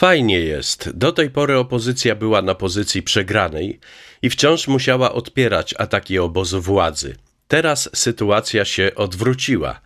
Fajnie 0.00 0.40
jest. 0.40 0.90
Do 0.94 1.12
tej 1.12 1.30
pory 1.30 1.58
opozycja 1.58 2.14
była 2.14 2.42
na 2.42 2.54
pozycji 2.54 3.02
przegranej 3.02 3.80
i 4.22 4.30
wciąż 4.30 4.68
musiała 4.68 5.12
odpierać 5.12 5.74
ataki 5.78 6.18
obozu 6.18 6.60
władzy. 6.60 7.16
Teraz 7.48 7.90
sytuacja 7.94 8.64
się 8.64 8.90
odwróciła. 8.96 9.80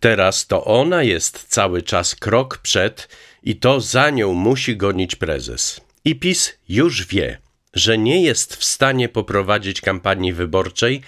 Teraz 0.00 0.46
to 0.46 0.64
ona 0.64 1.02
jest 1.02 1.44
cały 1.48 1.82
czas 1.82 2.14
krok 2.14 2.58
przed 2.58 3.08
i 3.42 3.56
to 3.56 3.80
za 3.80 4.10
nią 4.10 4.32
musi 4.32 4.76
gonić 4.76 5.16
prezes. 5.16 5.80
I 6.04 6.16
PiS 6.16 6.58
już 6.68 7.06
wie, 7.06 7.38
że 7.74 7.98
nie 7.98 8.22
jest 8.22 8.56
w 8.56 8.64
stanie 8.64 9.08
poprowadzić 9.08 9.80
kampanii 9.80 10.32
wyborczej 10.32 11.02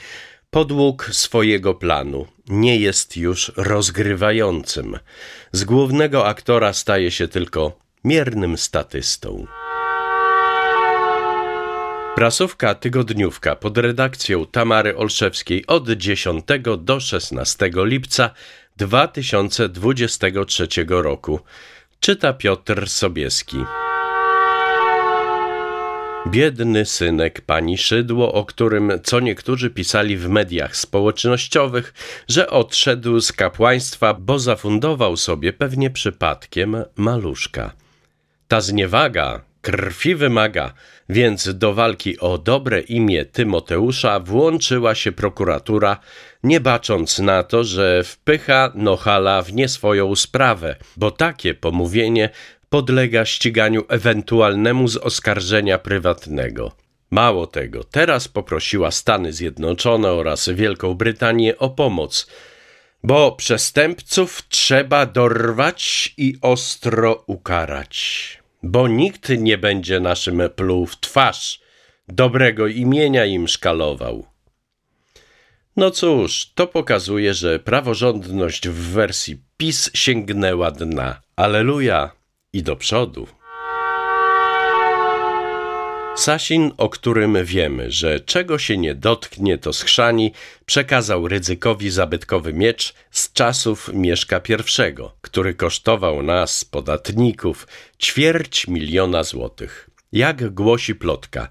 podług 0.50 1.08
swojego 1.12 1.74
planu. 1.74 2.26
Nie 2.48 2.76
jest 2.76 3.16
już 3.16 3.52
rozgrywającym. 3.56 4.98
Z 5.52 5.64
głównego 5.64 6.26
aktora 6.26 6.72
staje 6.72 7.10
się 7.10 7.28
tylko 7.28 7.89
miernym 8.04 8.58
statystą. 8.58 9.46
Prasówka 12.14 12.74
Tygodniówka 12.74 13.56
pod 13.56 13.78
redakcją 13.78 14.46
Tamary 14.46 14.96
Olszewskiej 14.96 15.66
od 15.66 15.90
10 15.90 16.44
do 16.78 17.00
16 17.00 17.70
lipca 17.74 18.30
2023 18.76 20.68
roku. 20.88 21.40
Czyta 22.00 22.32
Piotr 22.32 22.88
Sobieski. 22.88 23.56
Biedny 26.26 26.86
synek 26.86 27.40
pani 27.40 27.78
Szydło, 27.78 28.32
o 28.32 28.44
którym 28.44 28.92
co 29.02 29.20
niektórzy 29.20 29.70
pisali 29.70 30.16
w 30.16 30.28
mediach 30.28 30.76
społecznościowych, 30.76 31.94
że 32.28 32.50
odszedł 32.50 33.20
z 33.20 33.32
kapłaństwa, 33.32 34.14
bo 34.14 34.38
zafundował 34.38 35.16
sobie 35.16 35.52
pewnie 35.52 35.90
przypadkiem 35.90 36.84
maluszka. 36.96 37.79
Ta 38.50 38.60
zniewaga 38.60 39.40
krwi 39.60 40.14
wymaga, 40.14 40.72
więc 41.08 41.58
do 41.58 41.74
walki 41.74 42.18
o 42.18 42.38
dobre 42.38 42.80
imię 42.80 43.24
Tymoteusza 43.24 44.20
włączyła 44.20 44.94
się 44.94 45.12
prokuratura, 45.12 45.96
nie 46.44 46.60
bacząc 46.60 47.18
na 47.18 47.42
to, 47.42 47.64
że 47.64 48.04
wpycha 48.04 48.72
Nohala 48.74 49.42
w 49.42 49.52
nie 49.52 49.68
swoją 49.68 50.16
sprawę, 50.16 50.76
bo 50.96 51.10
takie 51.10 51.54
pomówienie 51.54 52.30
podlega 52.68 53.24
ściganiu 53.24 53.84
ewentualnemu 53.88 54.88
z 54.88 54.96
oskarżenia 54.96 55.78
prywatnego. 55.78 56.72
Mało 57.10 57.46
tego, 57.46 57.84
teraz 57.84 58.28
poprosiła 58.28 58.90
Stany 58.90 59.32
Zjednoczone 59.32 60.12
oraz 60.12 60.48
Wielką 60.48 60.94
Brytanię 60.94 61.58
o 61.58 61.70
pomoc, 61.70 62.26
bo 63.04 63.32
przestępców 63.32 64.42
trzeba 64.48 65.06
dorwać 65.06 66.14
i 66.16 66.38
ostro 66.42 67.24
ukarać 67.26 68.39
bo 68.62 68.88
nikt 68.88 69.28
nie 69.28 69.58
będzie 69.58 70.00
naszym 70.00 70.42
pluł 70.56 70.86
w 70.86 71.00
twarz, 71.00 71.60
dobrego 72.08 72.66
imienia 72.66 73.24
im 73.24 73.48
szkalował. 73.48 74.26
No 75.76 75.90
cóż, 75.90 76.52
to 76.54 76.66
pokazuje, 76.66 77.34
że 77.34 77.58
praworządność 77.58 78.68
w 78.68 78.92
wersji 78.92 79.42
PiS 79.56 79.90
sięgnęła 79.94 80.70
dna. 80.70 81.20
Aleluja 81.36 82.10
i 82.52 82.62
do 82.62 82.76
przodu. 82.76 83.39
Sasin, 86.16 86.72
o 86.76 86.88
którym 86.88 87.44
wiemy, 87.44 87.90
że 87.90 88.20
czego 88.20 88.58
się 88.58 88.76
nie 88.76 88.94
dotknie, 88.94 89.58
to 89.58 89.72
schrzani, 89.72 90.32
przekazał 90.66 91.28
Rydzykowi 91.28 91.90
zabytkowy 91.90 92.52
miecz 92.52 92.94
z 93.10 93.32
czasów 93.32 93.90
Mieszka 93.94 94.40
I, 94.48 94.92
który 95.20 95.54
kosztował 95.54 96.22
nas, 96.22 96.64
podatników, 96.64 97.66
ćwierć 98.02 98.66
miliona 98.66 99.24
złotych. 99.24 99.90
Jak 100.12 100.54
głosi 100.54 100.94
plotka, 100.94 101.48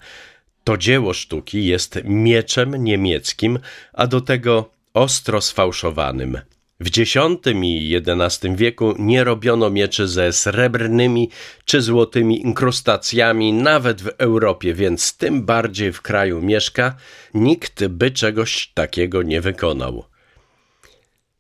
to 0.63 0.77
dzieło 0.77 1.13
sztuki 1.13 1.65
jest 1.65 1.99
mieczem 2.03 2.83
niemieckim, 2.83 3.59
a 3.93 4.07
do 4.07 4.21
tego 4.21 4.69
ostro 4.93 5.41
sfałszowanym– 5.41 6.37
w 6.79 6.87
X 6.87 7.15
i 7.63 7.95
XI 7.95 8.55
wieku 8.55 8.95
nie 8.99 9.23
robiono 9.23 9.69
mieczy 9.69 10.07
ze 10.07 10.33
srebrnymi 10.33 11.29
czy 11.65 11.81
złotymi 11.81 12.41
inkrustacjami 12.41 13.53
nawet 13.53 14.01
w 14.01 14.07
Europie, 14.17 14.73
więc 14.73 15.17
tym 15.17 15.45
bardziej 15.45 15.93
w 15.93 16.01
kraju 16.01 16.41
mieszka 16.41 16.95
nikt 17.33 17.87
by 17.87 18.11
czegoś 18.11 18.71
takiego 18.73 19.23
nie 19.23 19.41
wykonał. 19.41 20.05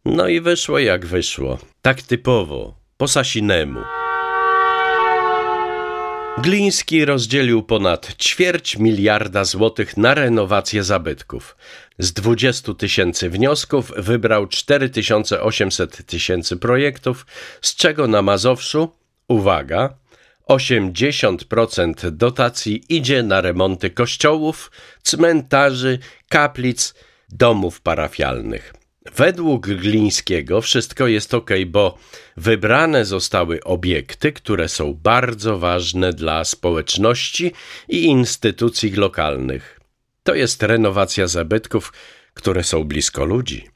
No 0.05 0.27
i 0.27 0.41
wyszło 0.41 0.79
jak 0.79 1.05
wyszło, 1.05 1.57
tak 1.81 2.01
typowo, 2.01 2.75
po 2.97 3.07
Sasinemu. 3.07 3.79
Gliński 6.41 7.05
rozdzielił 7.05 7.63
ponad 7.63 8.15
ćwierć 8.17 8.77
miliarda 8.77 9.43
złotych 9.43 9.97
na 9.97 10.13
renowację 10.13 10.83
zabytków. 10.83 11.55
Z 11.97 12.13
20 12.13 12.73
tysięcy 12.73 13.29
wniosków 13.29 13.91
wybrał 13.97 14.47
4800 14.47 16.05
tysięcy 16.05 16.57
projektów, 16.57 17.25
z 17.61 17.75
czego 17.75 18.07
na 18.07 18.21
Mazowszu, 18.21 18.91
uwaga, 19.27 19.93
80% 20.49 22.11
dotacji 22.11 22.83
idzie 22.89 23.23
na 23.23 23.41
remonty 23.41 23.89
kościołów, 23.89 24.71
cmentarzy, 25.03 25.99
kaplic, 26.29 26.93
domów 27.29 27.81
parafialnych. 27.81 28.78
Według 29.15 29.67
Glińskiego 29.67 30.61
wszystko 30.61 31.07
jest 31.07 31.33
ok, 31.33 31.49
bo 31.67 31.97
wybrane 32.37 33.05
zostały 33.05 33.63
obiekty, 33.63 34.31
które 34.31 34.69
są 34.69 34.93
bardzo 34.93 35.59
ważne 35.59 36.13
dla 36.13 36.45
społeczności 36.45 37.51
i 37.89 38.05
instytucji 38.05 38.91
lokalnych. 38.91 39.79
To 40.23 40.35
jest 40.35 40.63
renowacja 40.63 41.27
zabytków, 41.27 41.93
które 42.33 42.63
są 42.63 42.83
blisko 42.83 43.25
ludzi. 43.25 43.67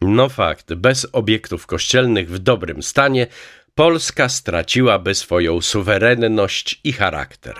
No 0.00 0.28
fakt, 0.28 0.74
bez 0.74 1.06
obiektów 1.12 1.66
kościelnych 1.66 2.30
w 2.30 2.38
dobrym 2.38 2.82
stanie 2.82 3.26
Polska 3.74 4.28
straciłaby 4.28 5.14
swoją 5.14 5.60
suwerenność 5.60 6.80
i 6.84 6.92
charakter. 6.92 7.54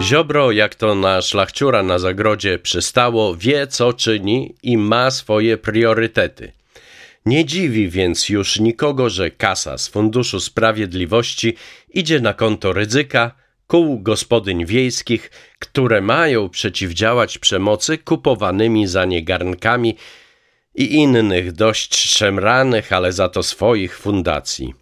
Ziobro, 0.00 0.52
jak 0.52 0.74
to 0.74 0.94
na 0.94 1.22
szlachciura 1.22 1.82
na 1.82 1.98
zagrodzie 1.98 2.58
przystało, 2.58 3.36
wie 3.36 3.66
co 3.66 3.92
czyni 3.92 4.54
i 4.62 4.76
ma 4.76 5.10
swoje 5.10 5.58
priorytety. 5.58 6.52
Nie 7.26 7.44
dziwi 7.44 7.88
więc 7.88 8.28
już 8.28 8.60
nikogo, 8.60 9.10
że 9.10 9.30
kasa 9.30 9.78
z 9.78 9.88
Funduszu 9.88 10.40
Sprawiedliwości 10.40 11.54
idzie 11.94 12.20
na 12.20 12.34
konto 12.34 12.72
ryzyka, 12.72 13.34
kół 13.66 14.00
gospodyń 14.00 14.66
wiejskich, 14.66 15.30
które 15.58 16.00
mają 16.00 16.48
przeciwdziałać 16.48 17.38
przemocy 17.38 17.98
kupowanymi 17.98 18.86
za 18.86 19.04
nie 19.04 19.24
garnkami 19.24 19.96
i 20.74 20.94
innych 20.94 21.52
dość 21.52 21.96
szemranych, 21.96 22.92
ale 22.92 23.12
za 23.12 23.28
to 23.28 23.42
swoich 23.42 23.98
fundacji. 23.98 24.81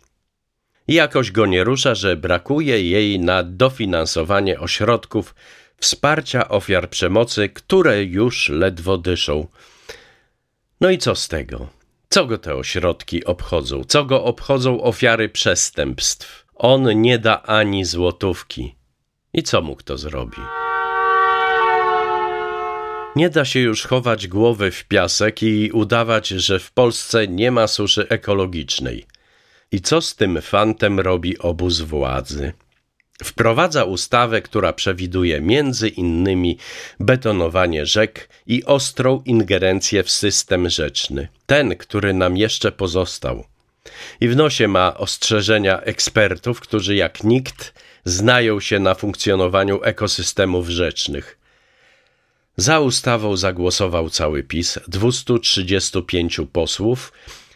I 0.89 0.95
jakoś 0.95 1.33
go 1.33 1.47
nie 1.47 1.65
rusza, 1.65 1.95
że 1.95 2.17
brakuje 2.17 2.83
jej 2.83 3.21
na 3.21 3.43
dofinansowanie 3.43 4.61
ośrodków 4.61 5.35
wsparcia 5.81 6.49
ofiar 6.49 6.91
przemocy, 6.91 7.49
które 7.49 8.05
już 8.05 8.49
ledwo 8.49 8.99
dyszą. 8.99 9.47
No 10.81 10.91
i 10.91 10.99
co 10.99 11.15
z 11.15 11.29
tego? 11.29 11.69
Co 12.09 12.27
go 12.27 12.39
te 12.39 12.55
ośrodki 12.55 13.25
obchodzą? 13.25 13.85
Co 13.85 14.05
go 14.05 14.25
obchodzą 14.25 14.83
ofiary 14.83 15.29
przestępstw? 15.29 16.47
On 16.55 17.01
nie 17.03 17.19
da 17.19 17.43
ani 17.43 17.85
złotówki. 17.85 18.75
I 19.33 19.43
co 19.43 19.63
mu 19.63 19.77
kto 19.77 19.99
zrobi? 19.99 20.37
Nie 23.17 23.31
da 23.31 23.45
się 23.45 23.61
już 23.61 23.87
chować 23.87 24.29
głowy 24.29 24.71
w 24.71 24.85
piasek 24.85 25.43
i 25.43 25.71
udawać, 25.73 26.29
że 26.29 26.59
w 26.59 26.73
Polsce 26.73 27.29
nie 27.29 27.51
ma 27.51 27.67
suszy 27.67 28.09
ekologicznej. 28.09 29.07
I 29.73 29.81
co 29.81 30.01
z 30.01 30.17
tym 30.17 30.41
fantem 30.43 31.01
robi 31.01 31.39
obóz 31.39 31.81
władzy? 31.81 32.53
Wprowadza 33.25 33.85
ustawę, 33.85 34.43
która 34.43 34.73
przewiduje 34.73 35.41
między 35.41 35.89
innymi 35.89 36.59
betonowanie 37.01 37.87
rzek 37.87 38.29
i 38.47 38.65
ostrą 38.65 39.23
ingerencję 39.25 40.03
w 40.03 40.11
system 40.11 40.71
rzeczny, 40.71 41.29
ten, 41.47 41.77
który 41.77 42.15
nam 42.15 42.37
jeszcze 42.37 42.73
pozostał. 42.73 43.45
I 44.21 44.29
w 44.29 44.37
nosie 44.37 44.69
ma 44.69 44.95
ostrzeżenia 44.95 45.81
ekspertów, 45.81 46.61
którzy 46.61 46.95
jak 46.95 47.25
nikt 47.25 47.75
znają 48.05 48.61
się 48.61 48.79
na 48.79 48.95
funkcjonowaniu 48.95 49.83
ekosystemów 49.83 50.69
rzecznych. 50.69 51.39
Za 52.57 52.81
ustawą 52.81 53.37
zagłosował 53.37 54.11
cały 54.11 54.43
PiS 54.43 54.79
235 54.89 56.41
posłów, 56.53 57.13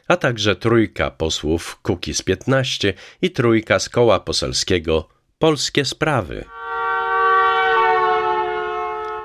a 0.09 0.17
także 0.17 0.57
trójka 0.57 1.11
posłów 1.11 1.79
Kukiz 1.83 2.23
15 2.23 2.95
i 3.23 3.31
trójka 3.31 3.79
z 3.79 3.89
koła 3.89 4.21
poselskiego 4.21 5.09
Polskie 5.39 5.85
Sprawy. 5.85 6.45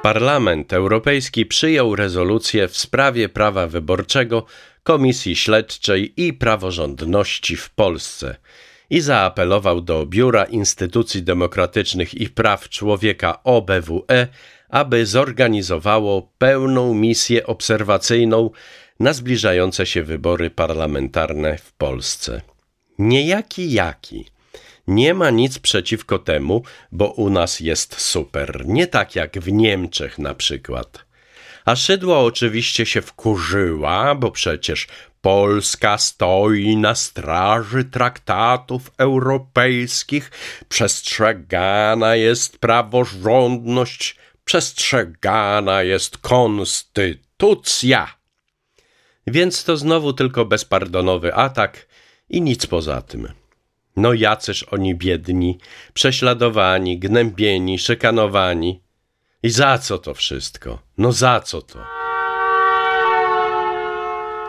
Parlament 0.03 0.73
Europejski 0.73 1.45
przyjął 1.45 1.95
rezolucję 1.95 2.67
w 2.67 2.77
sprawie 2.77 3.29
prawa 3.29 3.67
wyborczego, 3.67 4.45
Komisji 4.83 5.35
Śledczej 5.35 6.13
i 6.17 6.33
Praworządności 6.33 7.55
w 7.55 7.69
Polsce. 7.69 8.35
i 8.89 9.01
zaapelował 9.01 9.81
do 9.81 10.05
Biura 10.05 10.43
Instytucji 10.43 11.23
Demokratycznych 11.23 12.13
i 12.13 12.29
Praw 12.29 12.69
Człowieka 12.69 13.43
OBWE, 13.43 14.27
aby 14.69 15.05
zorganizowało 15.05 16.31
pełną 16.37 16.93
misję 16.93 17.47
obserwacyjną 17.47 18.49
zbliżające 19.13 19.85
się 19.85 20.03
wybory 20.03 20.49
parlamentarne 20.49 21.57
w 21.57 21.73
Polsce. 21.73 22.41
Niejaki 22.97 23.71
jaki. 23.71 24.25
Nie 24.87 25.13
ma 25.13 25.29
nic 25.29 25.59
przeciwko 25.59 26.19
temu, 26.19 26.63
bo 26.91 27.11
u 27.11 27.29
nas 27.29 27.59
jest 27.59 28.01
super. 28.01 28.63
Nie 28.65 28.87
tak 28.87 29.15
jak 29.15 29.39
w 29.39 29.51
Niemczech 29.51 30.19
na 30.19 30.35
przykład. 30.35 31.05
A 31.65 31.75
Szydło 31.75 32.25
oczywiście 32.25 32.85
się 32.85 33.01
wkurzyła, 33.01 34.15
bo 34.15 34.31
przecież 34.31 34.87
Polska 35.21 35.97
stoi 35.97 36.77
na 36.77 36.95
straży 36.95 37.83
traktatów 37.83 38.91
europejskich, 38.97 40.31
przestrzegana 40.69 42.15
jest 42.15 42.57
praworządność, 42.57 44.15
przestrzegana 44.45 45.83
jest 45.83 46.17
konstytucja. 46.17 48.18
Więc 49.27 49.63
to 49.63 49.77
znowu 49.77 50.13
tylko 50.13 50.45
bezpardonowy 50.45 51.33
atak 51.33 51.87
i 52.29 52.41
nic 52.41 52.67
poza 52.67 53.01
tym. 53.01 53.27
No 53.95 54.13
jacyż 54.13 54.63
oni 54.63 54.95
biedni, 54.95 55.57
prześladowani, 55.93 56.99
gnębieni, 56.99 57.79
szykanowani. 57.79 58.81
I 59.43 59.49
za 59.49 59.77
co 59.77 59.97
to 59.97 60.13
wszystko? 60.13 60.79
No 60.97 61.11
za 61.11 61.39
co 61.39 61.61
to? 61.61 61.79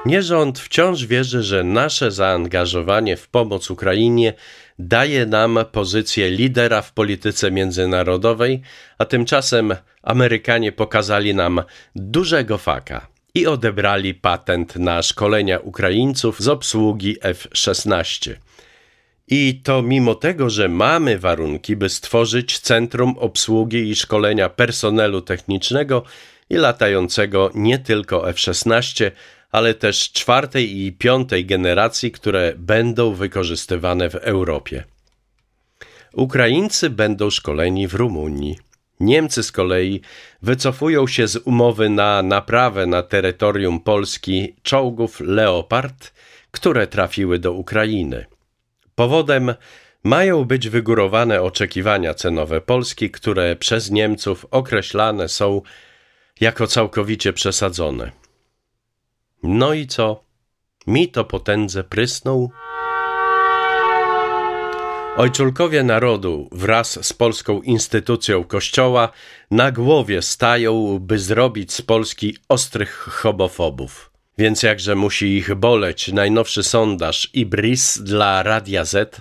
Nie 0.06 0.22
rząd 0.22 0.58
wciąż 0.58 1.04
wierzy, 1.04 1.42
że 1.42 1.64
nasze 1.64 2.10
zaangażowanie 2.10 3.16
w 3.16 3.28
pomoc 3.28 3.70
Ukrainie 3.70 4.32
daje 4.78 5.26
nam 5.26 5.58
pozycję 5.72 6.30
lidera 6.30 6.82
w 6.82 6.92
polityce 6.92 7.50
międzynarodowej, 7.50 8.62
a 8.98 9.04
tymczasem 9.04 9.74
Amerykanie 10.02 10.72
pokazali 10.72 11.34
nam 11.34 11.62
dużego 11.94 12.58
faka 12.58 13.06
i 13.34 13.46
odebrali 13.46 14.14
patent 14.14 14.76
na 14.76 15.02
szkolenia 15.02 15.58
Ukraińców 15.58 16.40
z 16.40 16.48
obsługi 16.48 17.16
F-16. 17.22 18.34
I 19.28 19.60
to 19.64 19.82
mimo 19.82 20.14
tego, 20.14 20.50
że 20.50 20.68
mamy 20.68 21.18
warunki, 21.18 21.76
by 21.76 21.88
stworzyć 21.88 22.58
Centrum 22.58 23.18
Obsługi 23.18 23.90
i 23.90 23.96
Szkolenia 23.96 24.48
Personelu 24.48 25.22
Technicznego 25.22 26.02
i 26.50 26.54
latającego 26.54 27.50
nie 27.54 27.78
tylko 27.78 28.28
F-16, 28.28 29.10
ale 29.50 29.74
też 29.74 30.12
czwartej 30.12 30.78
i 30.78 30.92
piątej 30.92 31.46
generacji, 31.46 32.10
które 32.12 32.52
będą 32.56 33.14
wykorzystywane 33.14 34.10
w 34.10 34.14
Europie. 34.14 34.84
Ukraińcy 36.12 36.90
będą 36.90 37.30
szkoleni 37.30 37.88
w 37.88 37.94
Rumunii. 37.94 38.69
Niemcy 39.00 39.42
z 39.42 39.52
kolei 39.52 40.00
wycofują 40.42 41.06
się 41.06 41.28
z 41.28 41.36
umowy 41.36 41.88
na 41.90 42.22
naprawę 42.22 42.86
na 42.86 43.02
terytorium 43.02 43.80
Polski 43.80 44.56
czołgów 44.62 45.20
Leopard, 45.20 46.12
które 46.50 46.86
trafiły 46.86 47.38
do 47.38 47.52
Ukrainy. 47.52 48.26
Powodem 48.94 49.54
mają 50.04 50.44
być 50.44 50.68
wygórowane 50.68 51.42
oczekiwania 51.42 52.14
cenowe 52.14 52.60
Polski, 52.60 53.10
które 53.10 53.56
przez 53.56 53.90
Niemców 53.90 54.46
określane 54.50 55.28
są 55.28 55.62
jako 56.40 56.66
całkowicie 56.66 57.32
przesadzone. 57.32 58.12
No 59.42 59.74
i 59.74 59.86
co? 59.86 60.24
Mi 60.86 61.08
to 61.08 61.24
potędze 61.24 61.84
prysnął. 61.84 62.50
Ojczulkowie 65.16 65.82
narodu 65.82 66.48
wraz 66.52 67.06
z 67.06 67.12
polską 67.12 67.62
instytucją 67.62 68.44
kościoła 68.44 69.12
na 69.50 69.72
głowie 69.72 70.22
stają, 70.22 70.98
by 70.98 71.18
zrobić 71.18 71.72
z 71.72 71.82
Polski 71.82 72.36
ostrych 72.48 72.90
homofobów. 72.90 74.10
Więc 74.38 74.62
jakże 74.62 74.94
musi 74.94 75.36
ich 75.36 75.54
boleć 75.54 76.12
najnowszy 76.12 76.62
sondaż 76.62 77.30
IBRIS 77.34 77.98
dla 77.98 78.42
Radia 78.42 78.84
Z, 78.84 79.20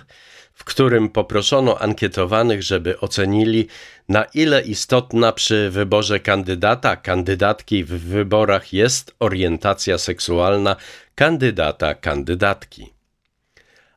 w 0.54 0.64
którym 0.64 1.08
poproszono 1.08 1.78
ankietowanych, 1.78 2.62
żeby 2.62 3.00
ocenili, 3.00 3.66
na 4.08 4.24
ile 4.24 4.60
istotna 4.62 5.32
przy 5.32 5.70
wyborze 5.70 6.20
kandydata, 6.20 6.96
kandydatki 6.96 7.84
w 7.84 7.88
wyborach 7.88 8.72
jest 8.72 9.14
orientacja 9.18 9.98
seksualna 9.98 10.76
kandydata, 11.14 11.94
kandydatki. 11.94 12.99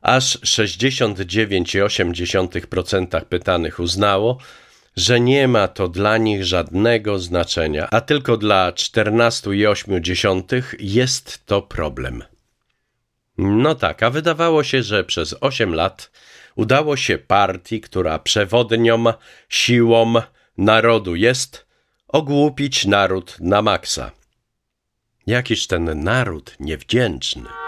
Aż 0.04 0.38
69,8% 0.38 3.24
pytanych 3.24 3.80
uznało, 3.80 4.38
że 4.96 5.20
nie 5.20 5.48
ma 5.48 5.68
to 5.68 5.88
dla 5.88 6.16
nich 6.16 6.44
żadnego 6.44 7.18
znaczenia, 7.18 7.88
a 7.90 8.00
tylko 8.00 8.36
dla 8.36 8.72
14,8% 8.72 10.62
jest 10.80 11.46
to 11.46 11.62
problem. 11.62 12.24
No 13.38 13.74
tak, 13.74 14.02
a 14.02 14.10
wydawało 14.10 14.64
się, 14.64 14.82
że 14.82 15.04
przez 15.04 15.34
8 15.40 15.74
lat 15.74 16.10
udało 16.54 16.96
się 16.96 17.18
partii, 17.18 17.80
która 17.80 18.18
przewodnią 18.18 19.04
siłą 19.48 20.14
narodu 20.58 21.14
jest, 21.14 21.66
ogłupić 22.08 22.86
naród 22.86 23.36
na 23.40 23.62
maksa. 23.62 24.10
Jakiż 25.26 25.66
ten 25.66 26.04
naród 26.04 26.56
niewdzięczny. 26.60 27.63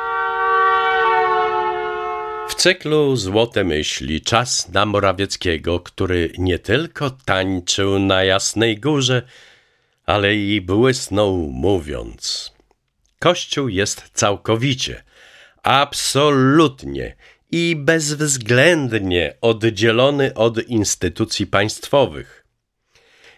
W 2.48 2.54
cyklu 2.54 3.16
Złote 3.16 3.64
Myśli 3.64 4.20
czas 4.20 4.68
na 4.68 4.86
Morawieckiego, 4.86 5.80
który 5.80 6.32
nie 6.38 6.58
tylko 6.58 7.10
tańczył 7.10 7.98
na 7.98 8.24
Jasnej 8.24 8.78
Górze, 8.78 9.22
ale 10.06 10.36
i 10.36 10.60
błysnął 10.60 11.36
mówiąc: 11.36 12.52
Kościół 13.18 13.68
jest 13.68 14.10
całkowicie, 14.12 15.04
absolutnie 15.62 17.16
i 17.50 17.76
bezwzględnie 17.76 19.34
oddzielony 19.40 20.34
od 20.34 20.68
instytucji 20.68 21.46
państwowych. 21.46 22.46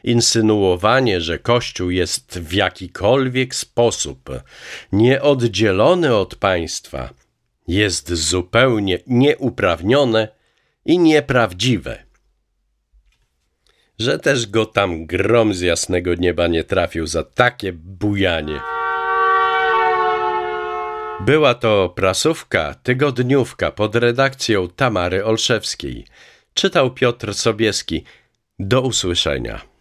Insynuowanie, 0.05 1.20
że 1.20 1.38
Kościół 1.38 1.90
jest 1.90 2.38
w 2.38 2.52
jakikolwiek 2.52 3.55
sposób 3.55 4.31
nieoddzielony 4.93 6.16
od 6.16 6.34
państwa, 6.34 7.10
jest 7.69 8.15
zupełnie 8.15 8.99
nieuprawnione 9.06 10.29
i 10.85 10.99
nieprawdziwe. 10.99 12.03
Że 13.98 14.19
też 14.19 14.46
go 14.46 14.67
tam 14.67 15.06
grom 15.06 15.55
z 15.55 15.60
jasnego 15.60 16.15
nieba 16.15 16.46
nie 16.46 16.65
trafił 16.65 17.06
za 17.06 17.22
takie 17.22 17.72
bujanie. 17.72 18.60
Była 21.20 21.55
to 21.55 21.89
prasówka, 21.89 22.75
tygodniówka 22.82 23.70
pod 23.70 23.96
redakcją 23.96 24.69
Tamary 24.69 25.25
Olszewskiej. 25.25 26.06
Czytał 26.55 26.91
Piotr 26.91 27.34
Sobieski. 27.34 28.05
Do 28.58 28.81
usłyszenia. 28.81 29.78